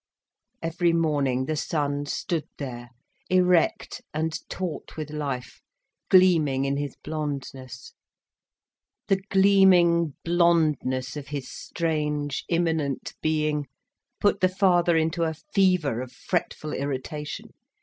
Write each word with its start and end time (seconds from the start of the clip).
Every 0.63 0.93
morning, 0.93 1.45
the 1.45 1.55
son 1.55 2.07
stood 2.07 2.47
there, 2.57 2.89
erect 3.29 4.01
and 4.15 4.33
taut 4.49 4.97
with 4.97 5.11
life, 5.11 5.61
gleaming 6.09 6.65
in 6.65 6.77
his 6.77 6.95
blondness. 7.03 7.93
The 9.09 9.17
gleaming 9.29 10.15
blondness 10.25 11.15
of 11.15 11.27
his 11.27 11.51
strange, 11.51 12.45
imminent 12.49 13.13
being 13.21 13.67
put 14.19 14.39
the 14.41 14.49
father 14.49 14.97
into 14.97 15.21
a 15.21 15.35
fever 15.35 16.01
of 16.01 16.11
fretful 16.11 16.73
irritation. 16.73 17.51